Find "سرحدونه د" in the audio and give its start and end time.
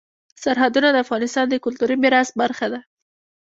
0.43-0.97